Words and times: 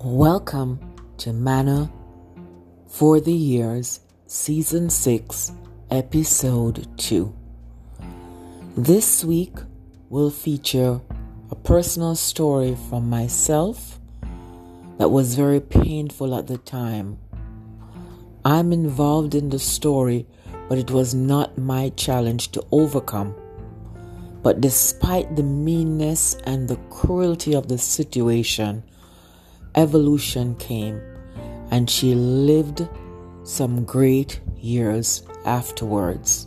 Welcome 0.00 0.78
to 1.16 1.32
Manna 1.32 1.90
for 2.86 3.18
the 3.18 3.32
Years, 3.32 3.98
Season 4.28 4.90
6, 4.90 5.50
Episode 5.90 6.86
2. 6.98 7.34
This 8.76 9.24
week 9.24 9.56
will 10.08 10.30
feature 10.30 11.00
a 11.50 11.56
personal 11.56 12.14
story 12.14 12.76
from 12.88 13.10
myself 13.10 13.98
that 14.98 15.08
was 15.08 15.34
very 15.34 15.58
painful 15.58 16.32
at 16.36 16.46
the 16.46 16.58
time. 16.58 17.18
I'm 18.44 18.72
involved 18.72 19.34
in 19.34 19.48
the 19.48 19.58
story, 19.58 20.28
but 20.68 20.78
it 20.78 20.92
was 20.92 21.12
not 21.12 21.58
my 21.58 21.88
challenge 21.96 22.52
to 22.52 22.64
overcome. 22.70 23.34
But 24.44 24.60
despite 24.60 25.34
the 25.34 25.42
meanness 25.42 26.36
and 26.44 26.68
the 26.68 26.76
cruelty 26.88 27.52
of 27.52 27.66
the 27.66 27.78
situation, 27.78 28.84
evolution 29.74 30.54
came, 30.56 31.00
and 31.70 31.88
she 31.88 32.14
lived 32.14 32.88
some 33.44 33.84
great 33.84 34.40
years 34.56 35.22
afterwards. 35.44 36.46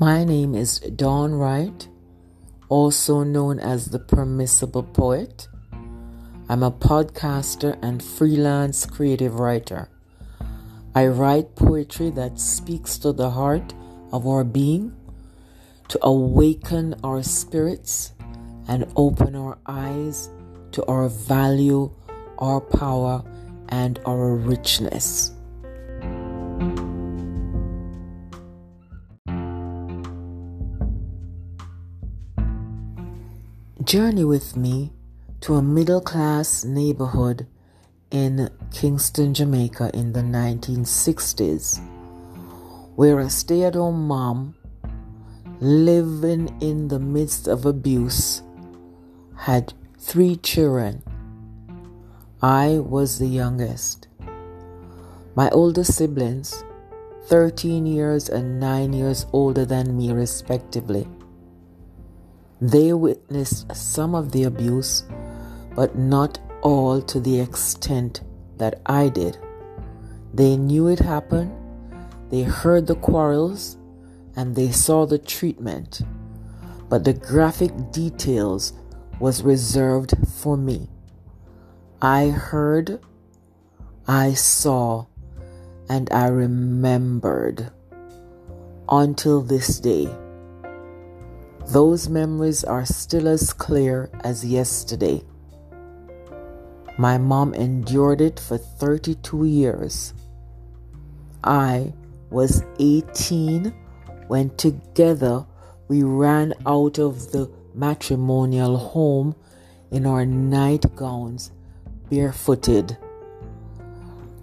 My 0.00 0.22
name 0.22 0.54
is 0.54 0.78
Dawn 0.78 1.34
Wright, 1.34 1.88
also 2.68 3.24
known 3.24 3.58
as 3.58 3.86
the 3.86 3.98
Permissible 3.98 4.84
Poet. 4.84 5.48
I'm 6.48 6.62
a 6.62 6.70
podcaster 6.70 7.76
and 7.82 8.00
freelance 8.00 8.86
creative 8.86 9.40
writer. 9.40 9.88
I 10.98 11.06
write 11.06 11.54
poetry 11.54 12.10
that 12.18 12.40
speaks 12.40 12.98
to 12.98 13.12
the 13.12 13.30
heart 13.30 13.72
of 14.10 14.26
our 14.26 14.42
being, 14.42 14.96
to 15.86 15.98
awaken 16.02 16.96
our 17.04 17.22
spirits 17.22 18.14
and 18.66 18.84
open 18.96 19.36
our 19.36 19.58
eyes 19.64 20.28
to 20.72 20.84
our 20.86 21.08
value, 21.08 21.94
our 22.38 22.60
power, 22.60 23.22
and 23.68 24.00
our 24.06 24.34
richness. 24.34 25.30
Journey 33.84 34.24
with 34.24 34.56
me 34.56 34.90
to 35.42 35.54
a 35.54 35.62
middle 35.62 36.00
class 36.00 36.64
neighborhood 36.64 37.46
in 38.10 38.48
Kingston, 38.72 39.34
Jamaica 39.34 39.90
in 39.94 40.12
the 40.12 40.20
1960s, 40.20 41.80
where 42.96 43.18
a 43.18 43.30
stay 43.30 43.64
at 43.64 43.74
home 43.74 44.06
mom 44.06 44.54
living 45.60 46.56
in 46.60 46.88
the 46.88 46.98
midst 46.98 47.48
of 47.48 47.66
abuse 47.66 48.42
had 49.36 49.74
three 49.98 50.36
children. 50.36 51.02
I 52.40 52.78
was 52.78 53.18
the 53.18 53.26
youngest. 53.26 54.08
My 55.34 55.50
older 55.50 55.84
siblings, 55.84 56.64
13 57.26 57.86
years 57.86 58.28
and 58.28 58.58
9 58.58 58.92
years 58.92 59.26
older 59.32 59.64
than 59.64 59.96
me, 59.96 60.12
respectively, 60.12 61.06
they 62.60 62.92
witnessed 62.92 63.74
some 63.74 64.14
of 64.14 64.32
the 64.32 64.44
abuse, 64.44 65.04
but 65.76 65.96
not 65.96 66.38
all 66.62 67.00
to 67.02 67.20
the 67.20 67.40
extent 67.40 68.22
that 68.56 68.80
I 68.86 69.08
did. 69.08 69.38
They 70.34 70.56
knew 70.56 70.88
it 70.88 70.98
happened, 70.98 71.52
they 72.30 72.42
heard 72.42 72.86
the 72.86 72.96
quarrels, 72.96 73.76
and 74.36 74.54
they 74.54 74.70
saw 74.70 75.06
the 75.06 75.18
treatment, 75.18 76.02
but 76.88 77.04
the 77.04 77.14
graphic 77.14 77.72
details 77.90 78.72
was 79.18 79.42
reserved 79.42 80.14
for 80.28 80.56
me. 80.56 80.88
I 82.00 82.28
heard, 82.28 83.00
I 84.06 84.34
saw, 84.34 85.06
and 85.88 86.08
I 86.12 86.28
remembered 86.28 87.72
until 88.88 89.42
this 89.42 89.80
day. 89.80 90.08
Those 91.66 92.08
memories 92.08 92.64
are 92.64 92.86
still 92.86 93.28
as 93.28 93.52
clear 93.52 94.10
as 94.22 94.44
yesterday. 94.44 95.22
My 96.98 97.16
mom 97.16 97.54
endured 97.54 98.20
it 98.20 98.40
for 98.40 98.58
32 98.58 99.44
years. 99.44 100.14
I 101.44 101.94
was 102.28 102.64
18 102.80 103.72
when 104.26 104.50
together 104.56 105.46
we 105.86 106.02
ran 106.02 106.54
out 106.66 106.98
of 106.98 107.30
the 107.30 107.48
matrimonial 107.72 108.76
home 108.76 109.36
in 109.92 110.06
our 110.06 110.26
nightgowns, 110.26 111.52
barefooted, 112.10 112.98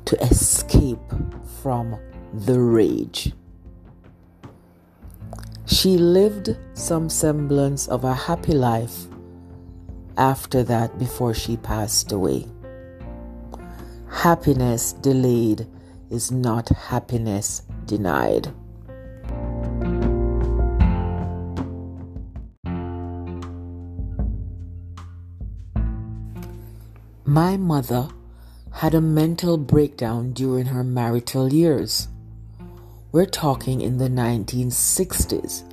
to 0.06 0.24
escape 0.24 1.12
from 1.62 2.00
the 2.34 2.58
rage. 2.58 3.34
She 5.66 5.98
lived 5.98 6.58
some 6.74 7.10
semblance 7.10 7.90
of 7.90 8.06
a 8.06 8.14
happy 8.14 8.54
life 8.54 9.08
after 10.18 10.64
that 10.64 10.98
before 10.98 11.34
she 11.34 11.58
passed 11.58 12.12
away. 12.12 12.48
Happiness 14.09 14.94
delayed 14.94 15.68
is 16.09 16.31
not 16.31 16.70
happiness 16.70 17.64
denied. 17.86 18.54
My 27.28 27.58
mother 27.58 28.08
had 28.72 28.94
a 28.94 29.02
mental 29.02 29.58
breakdown 29.58 30.31
during 30.31 30.68
her 30.68 30.84
marital 30.84 31.52
years. 31.52 32.08
We're 33.12 33.25
talking 33.25 33.81
in 33.81 33.98
the 33.98 34.09
1960s. 34.09 35.64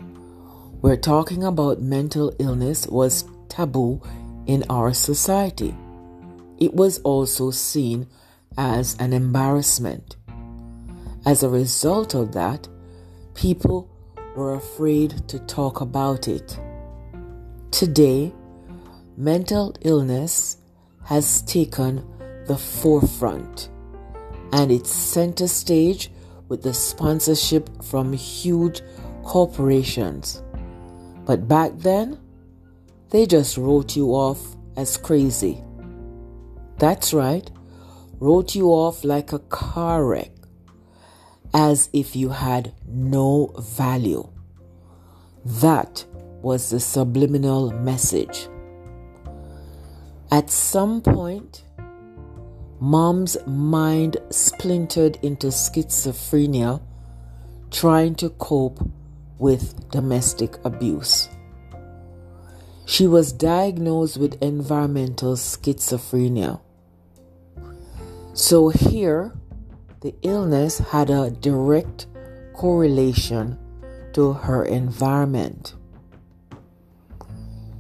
We're 0.80 0.96
talking 0.96 1.44
about 1.44 1.82
mental 1.82 2.34
illness 2.38 2.86
was 2.86 3.24
taboo 3.48 4.00
in 4.46 4.64
our 4.70 4.92
society. 4.92 5.74
It 6.58 6.74
was 6.74 6.98
also 7.00 7.50
seen 7.50 8.06
as 8.56 8.96
an 8.98 9.12
embarrassment. 9.12 10.16
As 11.24 11.42
a 11.42 11.48
result 11.48 12.14
of 12.14 12.32
that, 12.32 12.68
people 13.34 13.88
were 14.36 14.54
afraid 14.54 15.28
to 15.28 15.38
talk 15.40 15.80
about 15.80 16.28
it. 16.28 16.58
Today, 17.70 18.32
mental 19.16 19.74
illness 19.82 20.58
has 21.04 21.42
taken 21.42 22.04
the 22.46 22.56
forefront 22.56 23.68
and 24.52 24.70
it's 24.70 24.90
center 24.90 25.48
stage 25.48 26.10
with 26.48 26.62
the 26.62 26.74
sponsorship 26.74 27.82
from 27.82 28.12
huge 28.12 28.82
corporations. 29.24 30.42
But 31.24 31.48
back 31.48 31.72
then, 31.76 32.18
they 33.12 33.26
just 33.26 33.58
wrote 33.58 33.94
you 33.94 34.08
off 34.08 34.56
as 34.76 34.96
crazy. 34.96 35.62
That's 36.78 37.12
right, 37.12 37.48
wrote 38.18 38.54
you 38.54 38.68
off 38.68 39.04
like 39.04 39.34
a 39.34 39.38
car 39.38 40.04
wreck, 40.04 40.32
as 41.52 41.90
if 41.92 42.16
you 42.16 42.30
had 42.30 42.72
no 42.86 43.54
value. 43.58 44.26
That 45.44 46.04
was 46.40 46.70
the 46.70 46.80
subliminal 46.80 47.70
message. 47.70 48.48
At 50.30 50.48
some 50.48 51.02
point, 51.02 51.64
mom's 52.80 53.36
mind 53.46 54.16
splintered 54.30 55.18
into 55.20 55.48
schizophrenia, 55.48 56.80
trying 57.70 58.14
to 58.14 58.30
cope 58.30 58.80
with 59.38 59.90
domestic 59.90 60.56
abuse. 60.64 61.28
She 62.84 63.06
was 63.06 63.32
diagnosed 63.32 64.18
with 64.18 64.42
environmental 64.42 65.34
schizophrenia. 65.34 66.60
So, 68.34 68.68
here, 68.68 69.32
the 70.00 70.14
illness 70.22 70.78
had 70.78 71.10
a 71.10 71.30
direct 71.30 72.06
correlation 72.54 73.58
to 74.14 74.32
her 74.32 74.64
environment. 74.64 75.74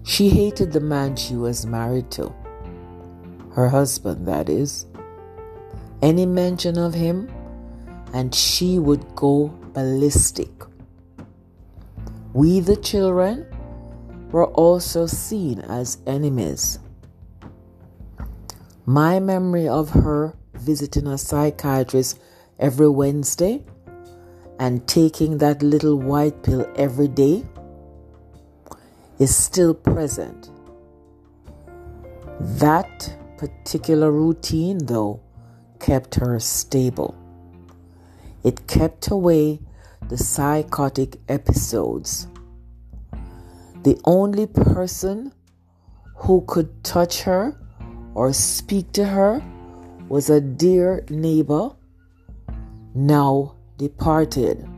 She 0.04 0.28
hated 0.28 0.72
the 0.72 0.80
man 0.80 1.16
she 1.16 1.34
was 1.34 1.66
married 1.66 2.10
to, 2.12 2.34
her 3.54 3.68
husband, 3.68 4.26
that 4.28 4.48
is. 4.48 4.86
Any 6.00 6.26
mention 6.26 6.78
of 6.78 6.94
him, 6.94 7.30
and 8.12 8.34
she 8.34 8.78
would 8.78 9.14
go 9.14 9.48
ballistic. 9.72 10.50
We, 12.32 12.60
the 12.60 12.76
children, 12.76 13.46
were 14.32 14.46
also 14.46 15.06
seen 15.06 15.60
as 15.60 15.98
enemies. 16.06 16.78
My 18.84 19.20
memory 19.20 19.68
of 19.68 19.90
her 19.90 20.34
visiting 20.54 21.06
a 21.06 21.18
psychiatrist 21.18 22.18
every 22.58 22.88
Wednesday 22.88 23.64
and 24.58 24.86
taking 24.88 25.38
that 25.38 25.62
little 25.62 25.96
white 25.96 26.42
pill 26.42 26.66
every 26.76 27.08
day 27.08 27.44
is 29.18 29.36
still 29.36 29.74
present. 29.74 30.50
That 32.40 33.16
particular 33.36 34.10
routine, 34.10 34.78
though, 34.78 35.20
kept 35.78 36.16
her 36.16 36.38
stable. 36.40 37.14
It 38.42 38.66
kept 38.66 39.10
away 39.10 39.60
the 40.08 40.18
psychotic 40.18 41.20
episodes. 41.28 42.26
The 43.82 43.98
only 44.04 44.46
person 44.46 45.32
who 46.14 46.44
could 46.46 46.84
touch 46.84 47.22
her 47.22 47.56
or 48.14 48.32
speak 48.32 48.92
to 48.92 49.04
her 49.04 49.42
was 50.08 50.30
a 50.30 50.40
dear 50.40 51.04
neighbor, 51.10 51.70
now 52.94 53.56
departed. 53.78 54.68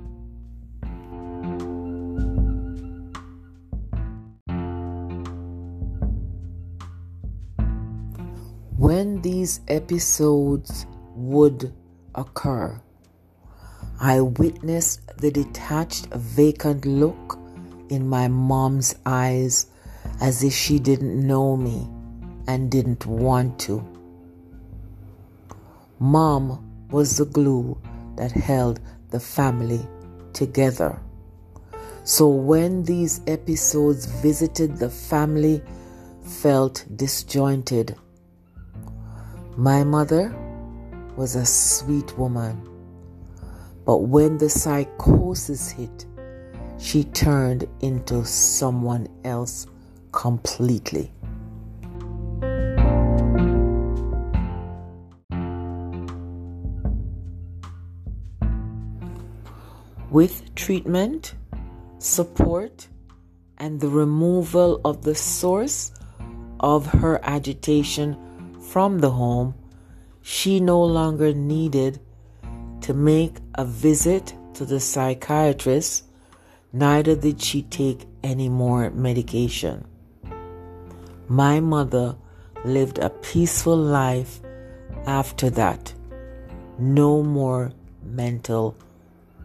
When 8.78 9.20
these 9.20 9.60
episodes 9.68 10.86
would 11.14 11.74
occur, 12.14 12.80
I 14.00 14.22
witnessed 14.22 15.00
the 15.18 15.30
detached, 15.30 16.06
vacant 16.06 16.86
look 16.86 17.43
in 17.88 18.08
my 18.08 18.28
mom's 18.28 18.94
eyes 19.06 19.66
as 20.20 20.42
if 20.42 20.52
she 20.52 20.78
didn't 20.78 21.26
know 21.26 21.56
me 21.56 21.88
and 22.46 22.70
didn't 22.70 23.06
want 23.06 23.58
to. 23.60 23.86
Mom 25.98 26.86
was 26.90 27.16
the 27.16 27.24
glue 27.24 27.80
that 28.16 28.32
held 28.32 28.80
the 29.10 29.20
family 29.20 29.80
together. 30.32 31.00
So 32.04 32.28
when 32.28 32.82
these 32.82 33.20
episodes 33.26 34.06
visited, 34.06 34.76
the 34.76 34.90
family 34.90 35.62
felt 36.22 36.84
disjointed. 36.94 37.96
My 39.56 39.84
mother 39.84 40.34
was 41.16 41.36
a 41.36 41.46
sweet 41.46 42.18
woman, 42.18 42.68
but 43.86 43.98
when 43.98 44.36
the 44.38 44.50
psychosis 44.50 45.70
hit, 45.70 46.06
she 46.78 47.04
turned 47.04 47.68
into 47.80 48.24
someone 48.24 49.08
else 49.24 49.66
completely. 50.12 51.12
With 60.10 60.54
treatment, 60.54 61.34
support, 61.98 62.86
and 63.58 63.80
the 63.80 63.88
removal 63.88 64.80
of 64.84 65.02
the 65.02 65.14
source 65.14 65.90
of 66.60 66.86
her 66.86 67.18
agitation 67.24 68.16
from 68.60 69.00
the 69.00 69.10
home, 69.10 69.54
she 70.22 70.60
no 70.60 70.82
longer 70.82 71.34
needed 71.34 72.00
to 72.82 72.94
make 72.94 73.38
a 73.54 73.64
visit 73.64 74.34
to 74.54 74.64
the 74.64 74.78
psychiatrist, 74.78 76.04
neither 76.74 77.14
did 77.14 77.40
she 77.40 77.62
take 77.62 78.04
any 78.24 78.48
more 78.48 78.90
medication. 78.90 79.86
My 81.28 81.60
mother 81.60 82.16
lived 82.64 82.98
a 82.98 83.10
peaceful 83.10 83.76
life 83.76 84.40
after 85.06 85.50
that. 85.50 85.94
No 86.76 87.22
more 87.22 87.70
mental 88.02 88.76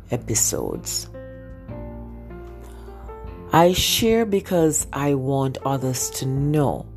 episodes. 0.10 1.08
I 3.54 3.74
share 3.74 4.25
because 4.25 4.88
I 4.92 5.14
want 5.14 5.60
others 5.64 6.10
to 6.12 6.25
know 6.25 6.88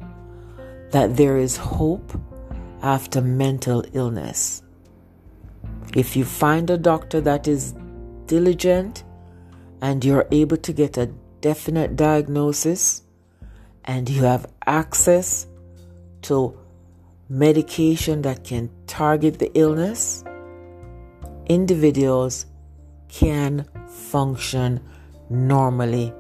that 0.93 1.17
there 1.17 1.37
is 1.37 1.59
hope 1.59 2.19
after 2.83 3.21
mental 3.21 3.85
illness. 3.93 4.63
If 5.95 6.17
you 6.17 6.25
find 6.25 6.71
a 6.71 6.79
doctor 6.79 7.21
that 7.21 7.47
is 7.47 7.75
diligent 8.27 9.05
and 9.83 10.05
you're 10.05 10.27
able 10.31 10.57
to 10.57 10.73
get 10.73 10.97
a 10.97 11.07
definite 11.41 11.97
diagnosis 11.97 13.03
and 13.85 14.09
you 14.09 14.23
have 14.23 14.47
access 14.65 15.49
to 16.23 16.57
medication 17.29 18.23
that 18.23 18.45
can 18.45 18.71
target 18.87 19.41
the 19.41 19.51
illness, 19.55 20.23
individuals 21.47 22.47
can 23.09 23.67
function 23.89 24.81
normally 25.29 26.15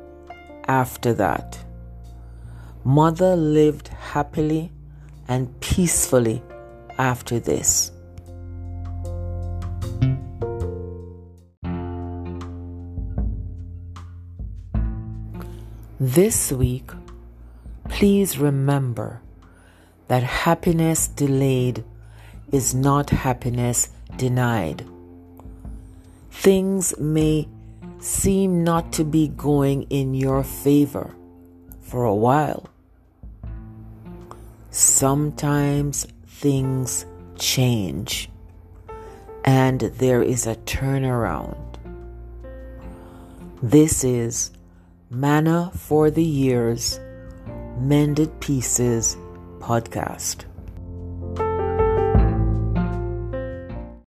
after 0.67 1.15
that. 1.15 1.59
Mother 2.85 3.37
lived 3.37 3.89
happily 3.89 4.73
and 5.29 5.61
peacefully 5.61 6.43
after 6.99 7.39
this. 7.39 7.92
This 16.15 16.53
week, 16.53 16.91
please 17.89 18.37
remember 18.37 19.23
that 20.09 20.23
happiness 20.23 21.09
delayed 21.09 21.85
is 22.51 22.75
not 22.75 23.09
happiness 23.09 23.89
denied. 24.19 24.85
Things 26.31 26.93
may 26.99 27.49
seem 27.99 28.63
not 28.63 28.93
to 28.93 29.05
be 29.05 29.29
going 29.29 29.85
in 29.85 30.13
your 30.13 30.45
favor 30.45 31.15
for 31.81 32.05
a 32.05 32.15
while. 32.15 32.69
Sometimes 34.69 36.07
things 36.27 37.07
change 37.39 38.29
and 39.47 39.81
there 39.81 40.23
is 40.23 40.47
a 40.47 40.57
turnaround. 40.57 41.57
This 43.63 44.05
is 44.05 44.51
Manna 45.15 45.71
for 45.75 46.11
the 46.11 46.25
Years 46.25 46.99
Mended 47.77 48.41
Pieces 48.41 49.15
podcast. 49.59 50.47